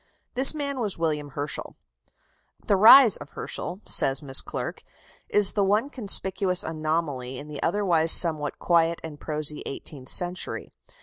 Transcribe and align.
This 0.33 0.55
man 0.55 0.79
was 0.79 0.97
William 0.97 1.29
Herschel. 1.37 1.75
"The 2.65 2.75
rise 2.75 3.17
of 3.17 3.33
Herschel," 3.33 3.81
says 3.85 4.23
Miss 4.23 4.41
Clerke, 4.41 4.81
"is 5.29 5.53
the 5.53 5.63
one 5.63 5.91
conspicuous 5.91 6.63
anomaly 6.63 7.37
in 7.37 7.49
the 7.49 7.61
otherwise 7.61 8.11
somewhat 8.11 8.57
quiet 8.57 8.99
and 9.03 9.19
prosy 9.19 9.61
eighteenth 9.67 10.09
century. 10.09 10.71